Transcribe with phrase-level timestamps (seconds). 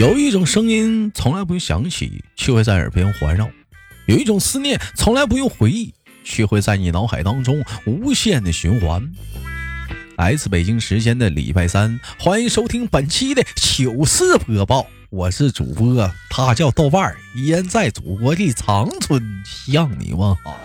[0.00, 3.44] 有一种声音从来不用响起，却会在耳边环绕；
[4.06, 5.92] 有一种思念从来不用回忆，
[6.24, 9.12] 却会在你脑海当中无限的循环。
[10.16, 20.58] 来自北京时间的礼拜三，欢迎收听本期的糗事播报，我是主播，他叫豆瓣儿，依然在祖国的长春向你问好。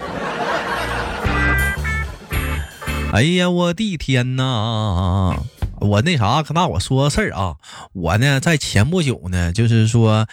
[3.12, 5.44] 哎呀，我的天哪！
[5.80, 7.56] 我那啥，那我说个事儿啊，
[7.94, 10.28] 我呢在前不久呢，就是说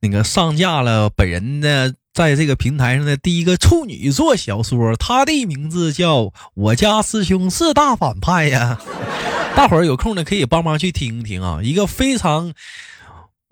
[0.00, 6.22] 那个上架了本人呢在这个平台上的第一个处女座小说，它的名字叫
[6.54, 8.78] 《我家师兄是大反派》呀。
[9.56, 12.52] 大伙儿有空呢可以帮忙去听听啊，一个非常。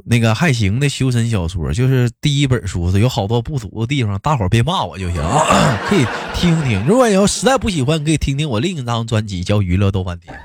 [0.04, 6.84] 那个还行的修身小说，就是第一本书是，有好多不足的地方，大伙儿别骂我就行啊， 可以听听。
[6.86, 10.38] 如果要实在不喜欢，可以听听我另一张专辑，叫《娱乐豆瓣天》。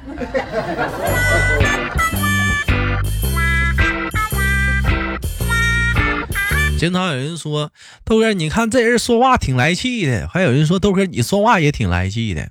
[6.81, 7.69] 经常有人说
[8.03, 12.49] 豆哥，你看这人说话挺来气的，还有人说豆哥你说话也挺来气的。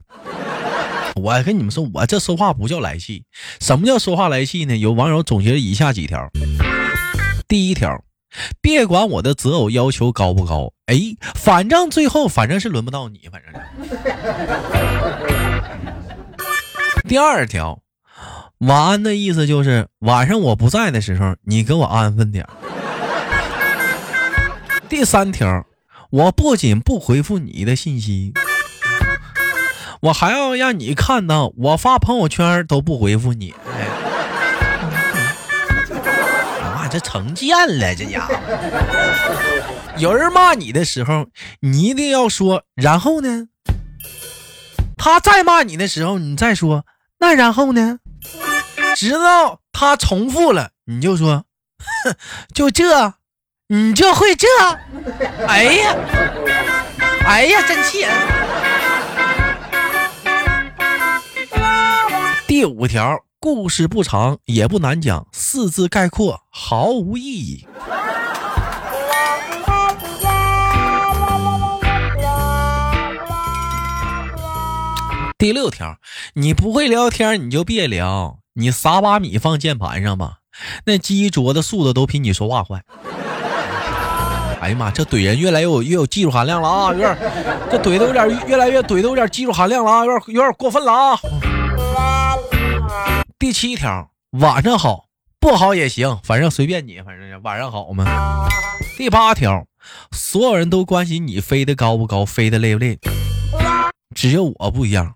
[1.20, 3.24] 我跟你们说，我这说话不叫来气，
[3.58, 4.76] 什么叫说话来气呢？
[4.76, 6.30] 有网友总结了以下几条。
[7.48, 8.04] 第一条，
[8.60, 10.96] 别管我的择偶要求高不高，哎，
[11.34, 13.52] 反正最后反正是轮不到你，反正。
[17.08, 17.80] 第二条，
[18.58, 22.46] 晚安的意思就是晚上我不在的时候，你给我安分点。
[24.90, 25.66] 第三条，
[26.10, 28.34] 我不仅不回复你的信息，
[30.02, 33.54] 我还要让你看到我发朋友圈都不回复你。
[33.70, 33.86] 哎
[36.90, 38.34] 这成见了，这家伙！
[39.96, 41.28] 有人骂你的时候，
[41.60, 43.46] 你一定要说，然后呢？
[44.96, 46.84] 他再骂你的时候，你再说，
[47.20, 48.00] 那然后呢？
[48.96, 51.44] 直到他重复了，你就说，
[52.02, 52.16] 哼
[52.52, 53.14] 就这，
[53.72, 54.48] 你就会这？
[55.46, 55.94] 哎呀，
[57.24, 58.10] 哎呀，真气人！
[62.48, 63.16] 第五条。
[63.38, 67.64] 故事不长也不难讲，四字概括毫无意义。
[75.38, 75.96] 第六条，
[76.34, 80.38] 你不会聊天你就别聊，你撒把米放键盘上吧，
[80.86, 82.82] 那鸡啄的速度都比你说话快。
[84.60, 86.92] 哎呀妈，这怼人越来越有越有技术含量了啊！
[86.92, 87.16] 有点，
[87.70, 90.04] 这怼的有点越来越怼的有点技术含量了啊！
[90.04, 91.18] 有点有点过分了啊！
[93.38, 95.06] 第七条，晚上好，
[95.40, 98.04] 不好也行，反正随便你，反正晚上好嘛。
[98.98, 99.64] 第八条，
[100.12, 102.98] 所有人都关心你飞得高不高，飞得累不累，
[104.14, 105.10] 只有我不一样，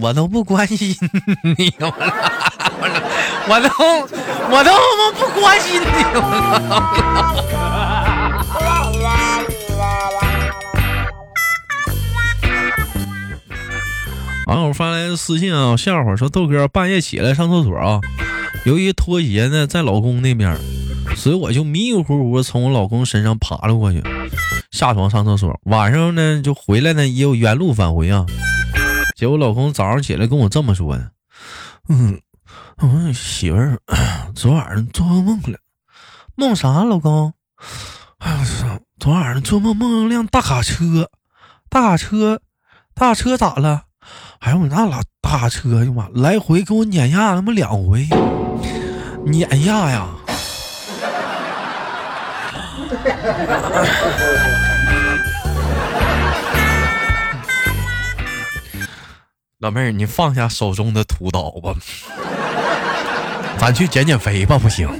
[0.00, 0.96] 我都不关心
[1.58, 1.74] 你，
[3.48, 3.68] 我都
[4.50, 5.86] 我都我都不关心你，
[14.48, 18.00] 网友发来的私信啊，笑话说豆哥半夜起来上厕所啊，
[18.64, 20.58] 由于拖鞋呢在老公那边，
[21.14, 24.02] 所以我就迷迷糊糊从我老公身上爬了过去，
[24.72, 25.60] 下床上厕所。
[25.64, 28.26] 晚上呢就回来呢也原路返回啊，
[29.16, 31.10] 结果老公早上起来跟我这么说的，
[31.88, 32.20] 嗯，
[32.82, 33.80] 我媳妇儿
[34.34, 35.58] 昨晚上做噩梦了，
[36.34, 36.84] 梦啥？
[36.84, 37.32] 老公？
[38.18, 41.08] 哎我操，昨晚上做梦梦了辆大卡车，
[41.70, 42.42] 大卡车，
[42.94, 43.84] 大卡车咋了？
[44.40, 48.06] 哎呦我那老大卡车哎呀妈，来回给我碾压他妈两回，
[49.24, 50.08] 碾压呀！
[59.60, 61.74] 老妹儿，你放下手中的屠刀吧，
[63.66, 64.88] 咱去减减肥吧，不行。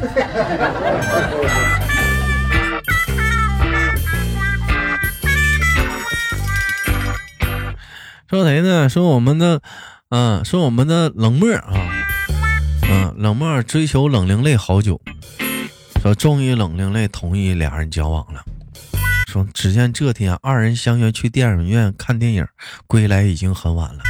[8.28, 8.88] 说谁呢？
[8.88, 9.60] 说我们的，
[10.08, 11.70] 嗯，说我们的冷漠啊，
[12.90, 15.00] 嗯，冷漠追求冷凝泪好久，
[16.02, 18.42] 说终于冷凝泪同意俩人交往了。
[19.28, 22.44] 说只见这天二人相约去电影院看电影，
[22.88, 24.02] 归来已经很晚了。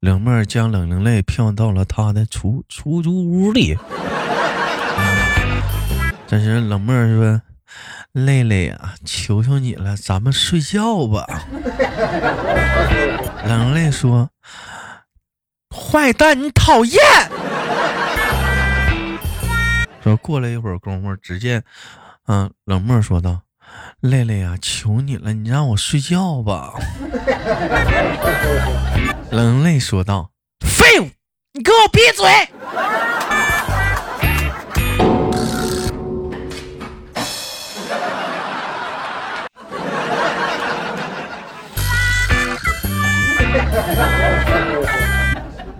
[0.00, 3.76] 冷漠将冷凌泪骗到了他的出出租屋里。
[6.26, 7.40] 这时冷漠说。
[8.12, 11.26] 累累呀，求求你了，咱们睡觉吧。
[13.44, 14.30] 冷泪说
[15.68, 16.98] ：“坏蛋，你讨厌。”
[20.02, 21.62] 说过了一会儿功夫，只见，
[22.26, 23.42] 嗯，冷漠说道
[24.00, 26.74] ：“累，累啊，求你了，你让我睡觉吧。
[29.30, 30.30] 冷泪说道：
[30.64, 31.08] 废物，
[31.52, 32.26] 你给我闭嘴。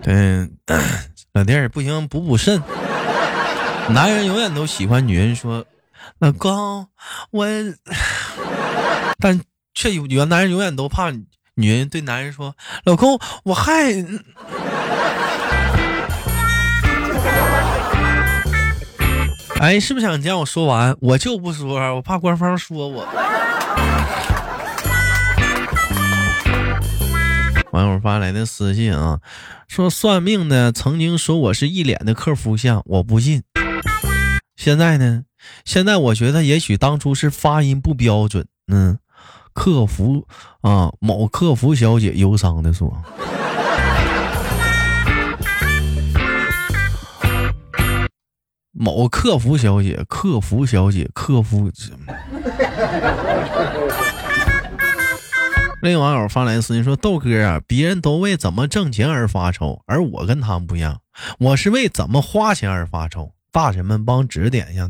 [0.03, 0.49] 对
[1.35, 2.63] 老弟儿不行，补补肾。
[3.89, 5.65] 男人永远都喜欢女人说。
[6.19, 6.89] 老公，
[7.31, 7.47] 我。
[9.19, 9.41] ”但
[9.75, 11.11] 却有有男人永远都怕
[11.55, 12.55] 女人对男人说
[12.85, 13.73] ：“老公，我还。
[19.59, 20.95] ”哎，是不是想让我说完？
[21.01, 23.09] 我就不说，我怕官方说我。
[27.73, 29.21] 网友发来的私信啊，
[29.69, 33.43] 说算命的曾经说我是一脸的客服相，我不信。
[34.57, 35.25] 现在呢？
[35.65, 38.47] 现在我觉得也许当初是发音不标准。
[38.69, 38.99] 嗯，
[39.53, 40.27] 客服
[40.61, 42.97] 啊，某客服小姐忧伤的说。
[48.79, 51.71] 某客服小姐，客服小姐，客服。
[55.83, 61.01] 那网友发来私信说：“豆哥啊，别人都为怎么挣钱而发愁，而我跟他们不一样，
[61.39, 63.33] 我是为怎么花钱而发愁。
[63.57, 64.87] 大神们帮指点一下，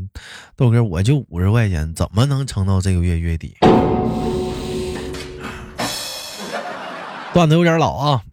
[0.57, 3.55] 豆哥，我就五十块钱，怎么能撑到这个月月底？”
[7.33, 8.23] 段子有点老啊，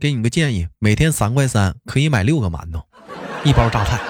[0.00, 2.80] 给你个建议，每天三块三可以买六个馒头，
[3.44, 4.00] 一包榨菜。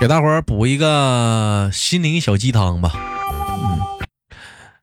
[0.00, 2.92] 给大伙儿补一个心灵小鸡汤吧。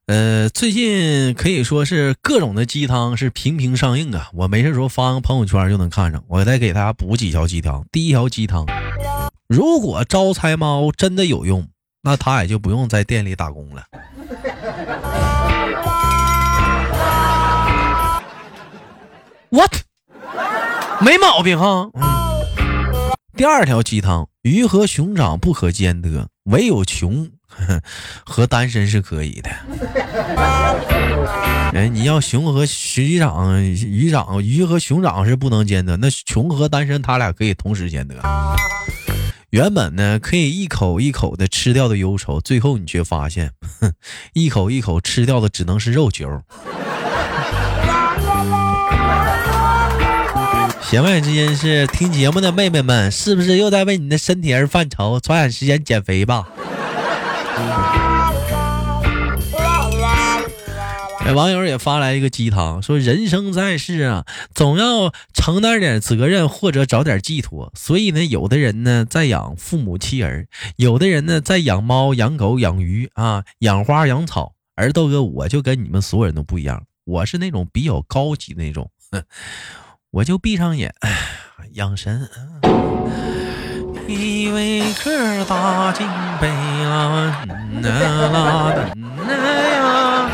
[0.06, 4.30] 嗯，呃，最近可以说是各种的鸡汤是频频上映啊。
[4.31, 6.24] 我没事时候发个朋友圈就能看上。
[6.28, 7.84] 我再给大家补几条鸡汤。
[7.92, 8.64] 第一条鸡汤：
[9.48, 11.68] 如果招财猫真的有用，
[12.04, 13.86] 那他也就不用在店里打工了。
[19.50, 19.74] What？
[21.02, 21.90] 没毛病哈。
[23.36, 24.28] 第二条鸡汤。
[24.48, 27.30] 鱼和熊掌不可兼得，唯有穷
[28.26, 29.50] 和单身是可以的。
[31.74, 32.66] 哎，你要熊和
[32.96, 38.16] 鱼掌，鱼掌鱼和熊掌是不能兼得，那穷和单身他俩可以同时兼得。
[39.50, 43.52] 原本呢可以一口一口的吃掉的忧愁，最后你却发现，
[44.34, 46.42] 一口一口吃掉的只能是肉球。
[50.89, 55.19] 弦外之音是听节目的妹妹们，是不是又在为你的身体而犯愁？
[55.19, 56.48] 抓紧时间减肥吧！
[61.25, 64.25] 哎， 网友也发来一个鸡汤，说人生在世啊，
[64.56, 67.69] 总要承担点责任或者找点寄托。
[67.75, 70.48] 所以呢，有的人呢在养父母妻儿，
[70.78, 74.54] 有的人呢在养猫、养狗、养鱼啊，养花、养草。
[74.78, 78.89] 而豆哥，我就跟你们所有人都不一样，我是那种比较高级的那种。
[80.12, 80.94] 我就闭上眼
[81.74, 82.30] 养神。
[84.07, 86.07] 一位客打进
[86.39, 87.45] 北啦，
[87.81, 88.74] 啦啦啦
[89.27, 90.31] 呀！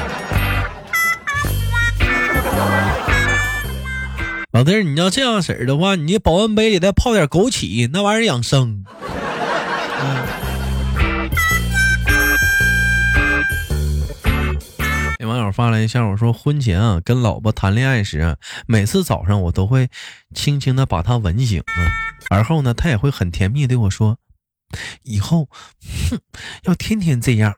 [4.51, 8.86] 老弟儿，你要这样式儿的话，你保温杯里再泡点枸杞，那玩意儿养生。
[15.25, 18.38] 网友发来一下，我说婚前啊，跟老婆谈恋爱时，
[18.68, 19.89] 每次早上我都会
[20.34, 21.92] 轻轻的把她吻醒啊，
[22.30, 24.18] 而后呢，她也会很甜蜜对我说，
[25.03, 25.50] 以后，
[26.10, 26.20] 哼，
[26.63, 27.56] 要天天这样。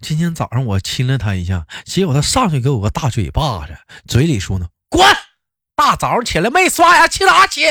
[0.00, 5.04] 今天早上我亲了她一下，结果她上去给我个大嘴巴子，嘴里说呢，滚！
[5.74, 7.64] 大早上起来没刷牙，亲啥亲？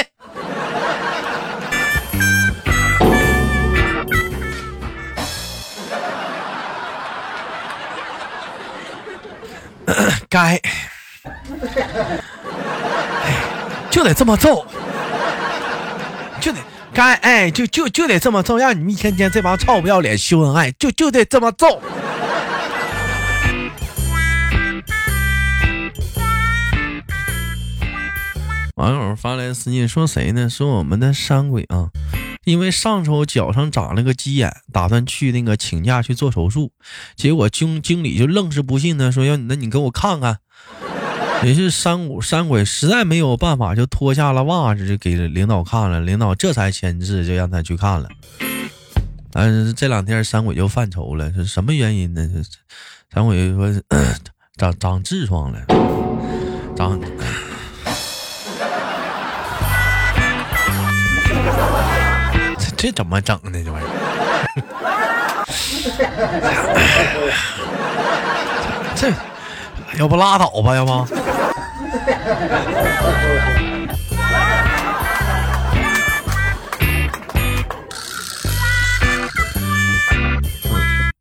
[10.30, 10.62] 该，
[13.90, 14.66] 就得这么揍，
[16.42, 16.60] 就得
[16.94, 21.82] 该，哎，就就就得这么揍，让你们一天天这帮臭不要脸秀恩爱，就就得这么揍。
[28.76, 30.50] 网友发来私信说谁呢？
[30.50, 31.88] 说我们的山鬼啊。
[32.48, 36.72] 因为上周脚上长了个鸡眼，打算去那个请假去做手术，
[37.18, 40.38] 结果经经理就愣是不信呢，说要那你给我看看。
[41.44, 48.08] 也是山鬼山鬼实在没有办法，就脱下了袜子就给领导看了，领导这才签字，就让他去看了。
[49.30, 52.26] 但是这两天山鬼就犯愁了，是什么原因呢？
[53.14, 53.70] 山鬼说
[54.56, 55.66] 长长痔疮了，
[56.78, 56.98] 长。
[62.78, 63.60] 这怎么整呢？
[63.64, 63.92] 这玩意儿，
[68.96, 69.12] 这
[69.98, 70.76] 要不拉倒吧？
[70.76, 71.08] 要不？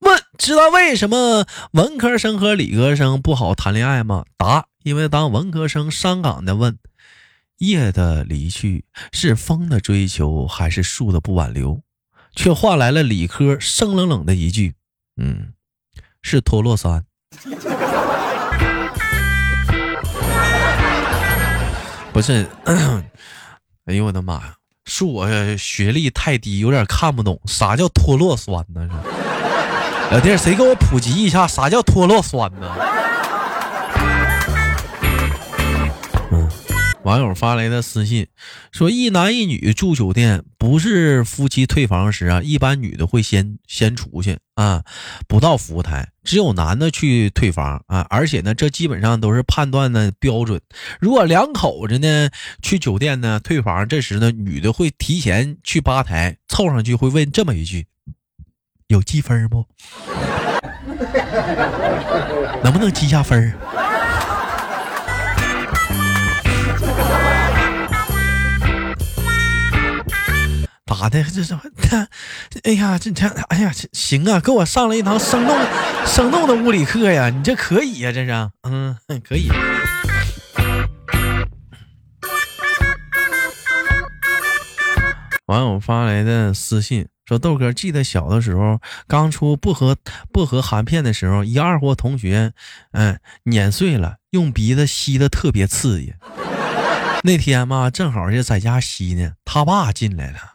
[0.01, 4.25] 问：知道为什么文科生和理科生不好谈恋爱吗？
[4.37, 6.79] 答：因为当文科生伤感的问
[7.59, 11.81] 夜的离去是风的追求还是树的不挽留，
[12.35, 14.75] 却换来了理科生冷冷的一句
[15.17, 15.55] ：“嗯，
[16.21, 17.05] 是脱落酸。
[22.13, 22.47] ”不是，
[23.85, 24.55] 哎呦我的妈呀！
[24.85, 28.89] 是我学历太低，有点看不懂啥叫脱落酸呢？
[30.11, 32.96] 老弟，谁给我普及一下啥叫脱落酸呢？
[37.07, 38.27] 网友发来的私信
[38.73, 44.83] 说，一男一女住酒店，不是夫妻退房时啊，一般女的会先先出去啊，
[45.29, 46.09] 不到服务台。
[46.25, 50.61] 只有男的去退房啊，而且呢，这基本上都是判断的标准。
[50.99, 52.29] 如果两口子呢
[52.61, 57.87] 去酒店呢退房，这时呢，女的会提前去吧台凑上去，会问这么一句
[58.89, 59.65] ：“有积分不？
[62.65, 63.55] 能不能积下分？”
[70.87, 71.23] 咋的？
[71.25, 72.09] 这这他，
[72.63, 75.59] 哎呀，这这，哎呀，行啊，给我上了一堂生动
[76.07, 77.29] 生动的物理课呀！
[77.29, 79.51] 你这可以呀，这是，嗯，可以。
[85.47, 89.97] 网友发来的私信说：“豆哥，记得小的时候，刚出薄荷
[90.33, 92.53] 薄荷含片的时候，一二货同学，
[92.93, 96.15] 嗯，碾碎了，用鼻子吸的特别刺激。
[97.23, 100.55] 那天嘛，正好是在家吸呢，他爸进来了。”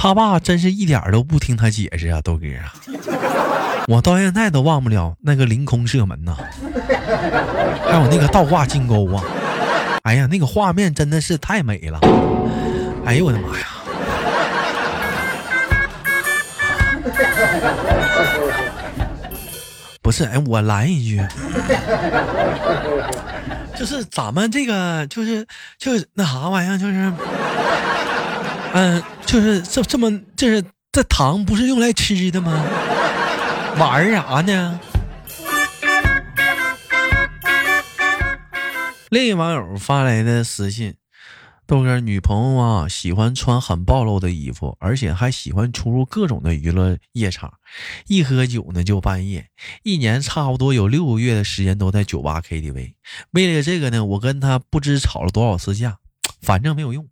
[0.00, 2.72] 他爸真是一点都不听他解释啊，豆哥啊，
[3.88, 6.36] 我到现在都忘不了那个凌空射门呐，
[7.84, 9.24] 还有那个倒挂金钩啊，
[10.04, 11.98] 哎呀，那个画面真的是太美了，
[13.04, 13.66] 哎呦我的妈呀！
[20.00, 21.26] 不是，哎，我来一句，
[23.76, 25.44] 就是咱们这个，就是
[25.76, 27.12] 就是那啥玩意儿，就是。
[28.72, 32.64] 嗯，就是这这么，这是这糖不是用来吃的吗？
[33.78, 34.80] 玩啥呢？
[39.10, 40.94] 另一网友发来的私信：
[41.66, 47.54] 豆哥，女朋友啊，喜欢穿很暴露的衣服，而且还喜欢出入各种的娱乐夜场，
[48.06, 49.48] 一喝酒呢就半夜，
[49.82, 52.94] 一年差不多有六个月的时间都在酒吧 KTV。
[53.30, 55.98] 为了这个呢，我跟他不知吵了多少次架，
[56.42, 57.08] 反正没有用。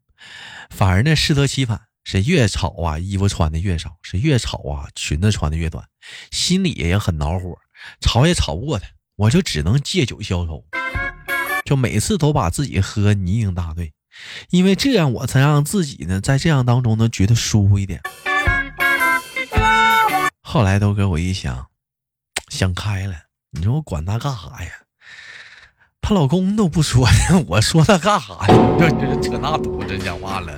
[0.71, 5.85] 反而呢，适得其反，谁越吵啊，衣服穿的越少；谁越吵啊，裙子穿的越短，
[6.31, 7.57] 心里也很恼火，
[8.01, 10.65] 吵也吵不过他，我就只能借酒消愁，
[11.65, 13.93] 就每次都把自己喝酩酊大醉，
[14.51, 18.01] 因为这样我才让自己呢，在这样当中呢，觉得舒服一点。
[20.43, 21.67] 后来都给我一想，
[22.49, 23.15] 想开了，
[23.51, 24.71] 你说我管他干啥呀？
[26.09, 27.05] 她老公都不说，
[27.49, 28.79] 我说她干啥呢？
[28.79, 30.53] 这这扯那犊子讲话了。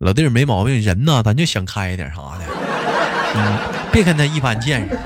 [0.00, 2.44] 老弟儿没毛病，人呢，咱就想开一点啥的，
[3.36, 3.58] 嗯，
[3.92, 4.98] 别跟他一般见识。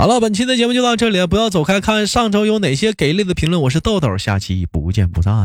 [0.00, 3.60] 好了，本期的节目就到这里了，不要走开，看上周有哪些给力的评论。
[3.60, 5.44] 我是豆豆，下期不见不散。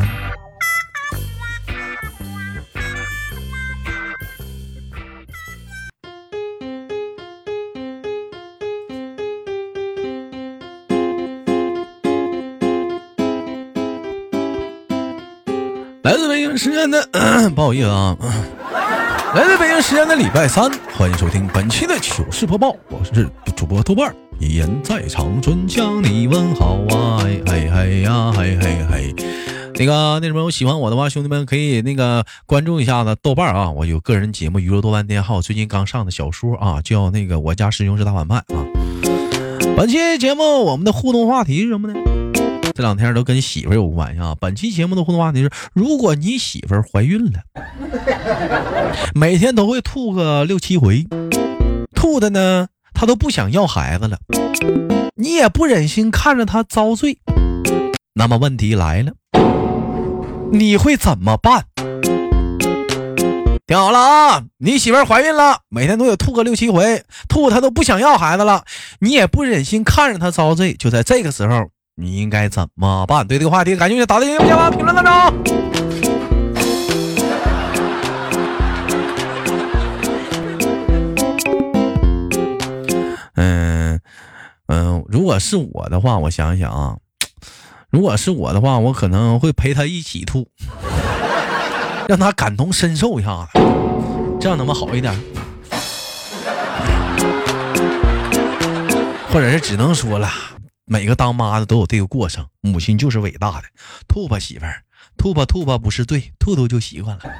[16.02, 17.06] 来自北京时间的，
[17.54, 18.18] 不好意思啊。
[19.36, 29.14] 来自北京时间的礼拜三，欢迎收听本期的糗事播报，我是主播豆瓣儿一人在长春向你问好啊，嘿嘿呀，嘿嘿嘿。
[29.78, 38.66] 那个那什么，有喜欢我的话，兄弟们可以那个关注一下子豆瓣啊，我有个人节目《娱乐多半天》，还有最近刚上的小说啊，叫那个《我家师兄是大反派》啊。
[39.76, 42.00] 本期节目我们的互动话题是什么呢？
[42.76, 44.36] 这两天都跟媳妇有关系啊！
[44.38, 47.40] 本期节目的互动话题是：如果你媳妇怀孕了，
[49.16, 51.06] 每天都会吐个六七回，
[51.96, 54.18] 吐的呢，她都不想要孩子了，
[55.16, 57.20] 你也不忍心看着她遭罪。
[58.14, 59.14] 那么问题来了，
[60.52, 61.68] 你会怎么办？
[63.68, 68.66] 听好了啊，你媳妇儿怀孕了，每天都得吐个六七回，吐她都不想要孩子了，
[69.00, 73.26] 你也不忍心看着她遭罪，就在这个时候，你应该怎么办？
[73.26, 75.14] 对这个话题，感兴趣打在节目下方评论当中。
[83.36, 84.02] 嗯
[84.68, 86.98] 嗯，如果是我的话，我想想啊，
[87.90, 90.50] 如果是我的话，我可能会陪他一起吐。
[92.10, 93.60] 让他感同身受一下子，
[94.42, 95.18] 这样能不能好一点？
[99.32, 100.30] 或者是只能说了，
[100.86, 103.64] 每个当妈的都有这个过程，母亲就是伟大的。
[104.08, 104.84] 吐吧媳妇儿，
[105.18, 107.24] 吐吧吐吧不是罪，吐吐就习惯了。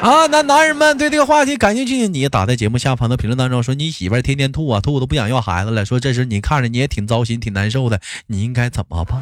[0.00, 5.84] 啊，那男人们对这个话题感兴趣，你打在节目下方的评论当中说你媳妇儿天天吐啊，吐都不想要孩子了。
[5.84, 9.20] 说这时你看着你也挺糟心，挺难受的，你应该怎么办？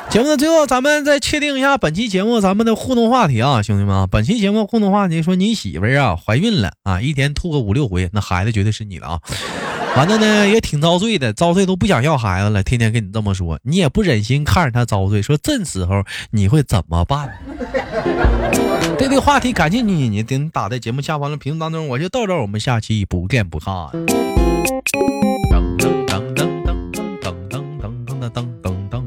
[0.10, 9.20] 节目最后，咱们再确定一下本期节目咱们的互动话题啊，兄弟们啊，本期节目互动话题说你媳妇儿啊怀孕了啊，一天吐个五六回，那孩子绝对是你的啊。
[9.96, 17.38] 完了呢，也挺遭罪的，遭罪都不想要孩子了，天天跟你这么说，你也不忍心看着他遭罪，说这时候你会怎么办？
[18.98, 23.74] 对这个话题感谢你，你等打在节目下方的评论当中，我就到这儿，我们下期不见不散。
[23.74, 24.04] 噔
[25.78, 29.02] 噔噔噔噔噔噔噔噔噔噔噔。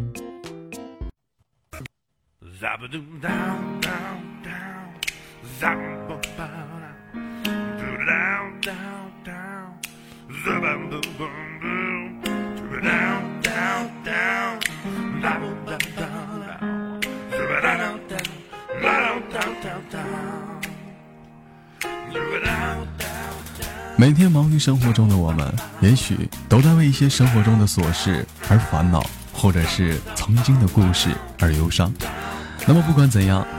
[23.96, 31.08] 每天忙于生活中的我们，也许都在为一些生活中的琐事而烦恼，或者是曾经的故事
[31.40, 31.92] 而忧伤。
[32.66, 33.46] 那么不管怎样，